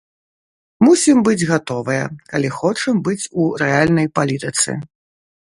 Мусім 0.85 1.17
быць 1.27 1.47
гатовыя, 1.51 2.03
калі 2.33 2.49
хочам 2.57 3.03
быць 3.09 3.29
у 3.45 3.47
рэальнай 3.65 4.07
палітыцы. 4.19 4.69